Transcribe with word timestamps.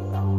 Thank 0.00 0.37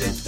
It's 0.00 0.27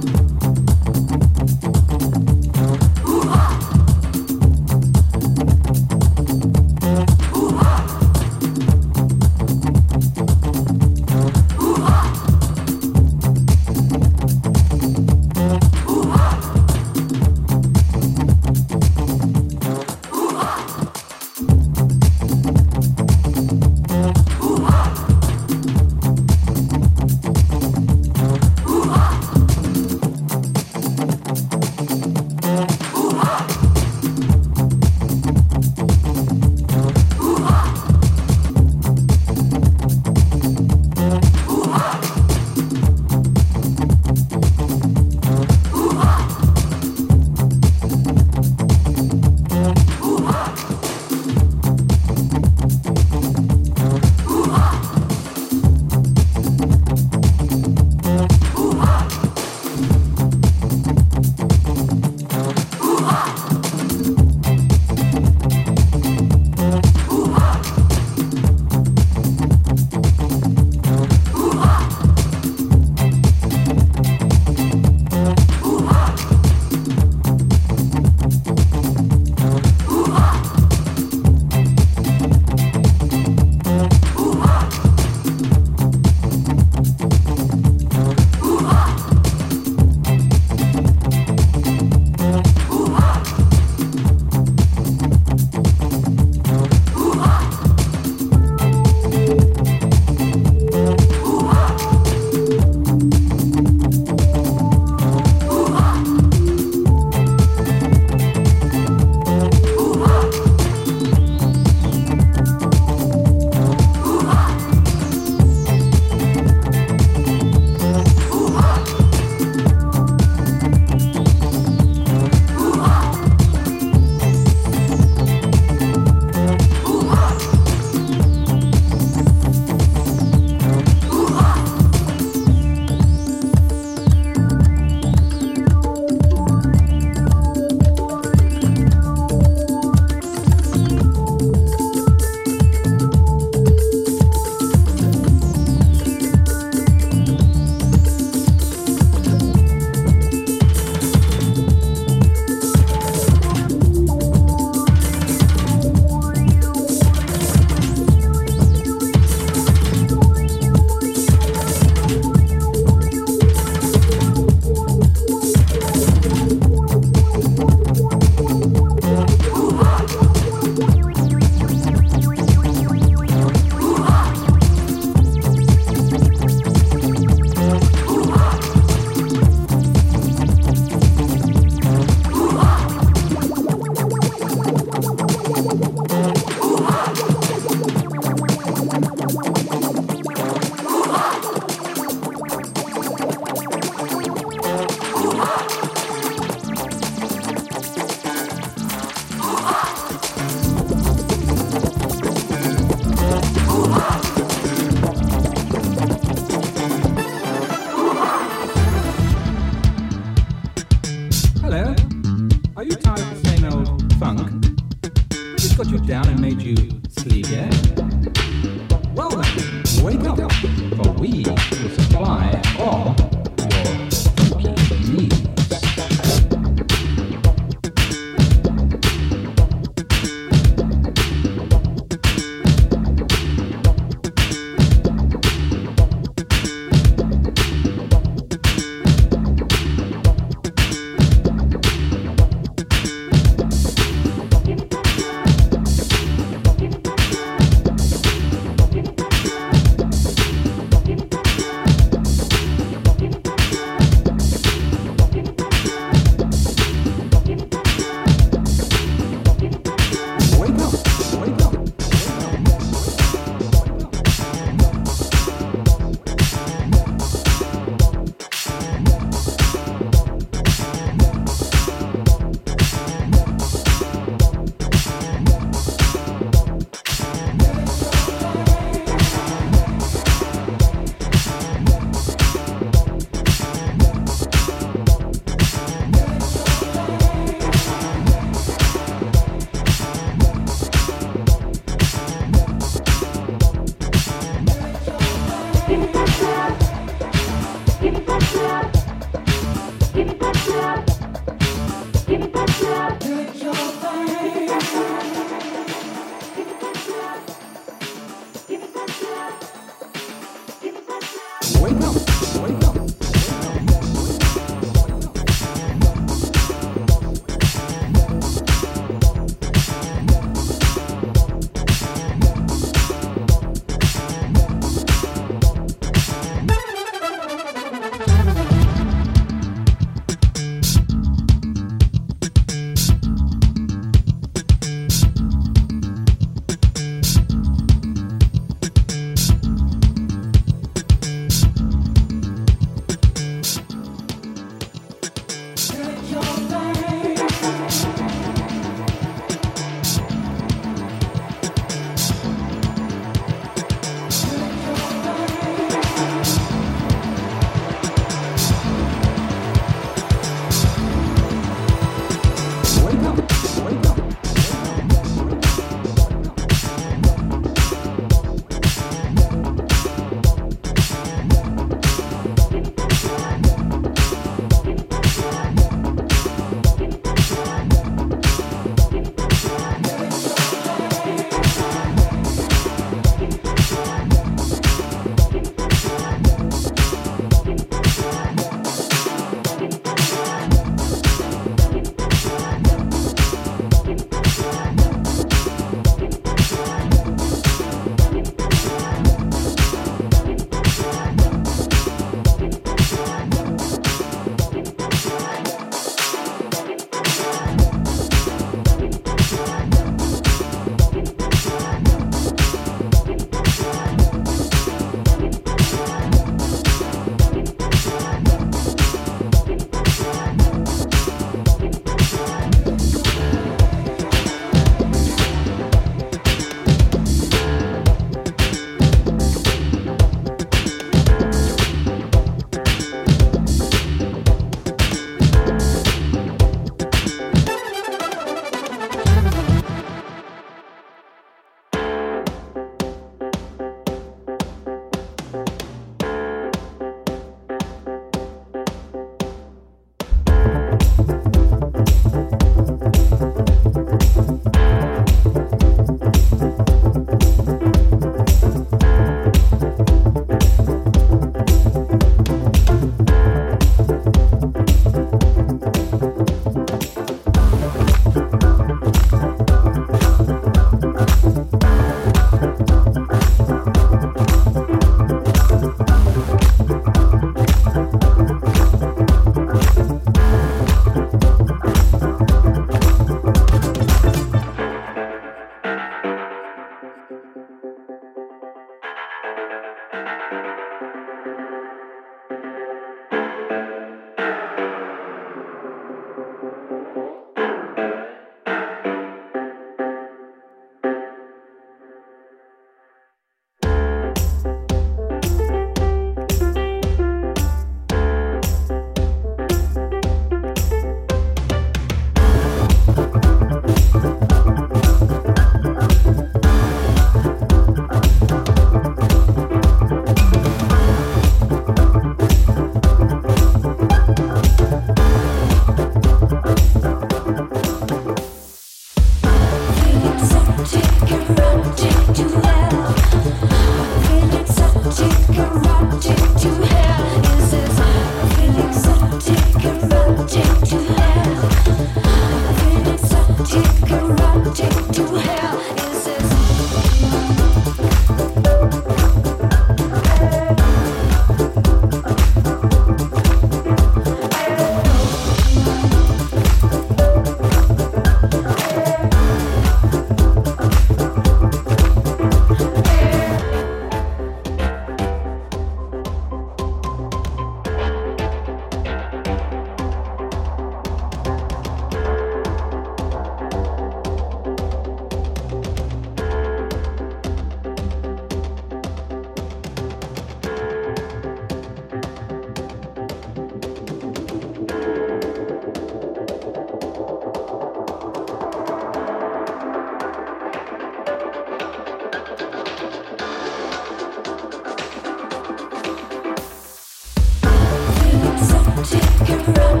Run, 599.76 600.00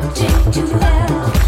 to 0.52 0.60
hell. 0.78 1.39